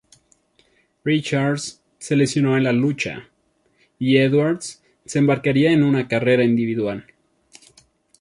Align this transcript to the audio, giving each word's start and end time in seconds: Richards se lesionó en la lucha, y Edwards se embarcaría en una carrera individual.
Richards 1.03 1.79
se 1.99 2.15
lesionó 2.15 2.57
en 2.57 2.63
la 2.63 2.71
lucha, 2.71 3.29
y 3.99 4.17
Edwards 4.17 4.81
se 5.05 5.19
embarcaría 5.19 5.71
en 5.73 5.83
una 5.83 6.07
carrera 6.07 6.43
individual. 6.43 7.05